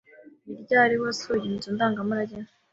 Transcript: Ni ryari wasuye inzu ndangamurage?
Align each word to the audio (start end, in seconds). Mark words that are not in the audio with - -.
Ni 0.49 0.55
ryari 0.63 0.95
wasuye 1.03 1.45
inzu 1.49 1.69
ndangamurage? 1.75 2.37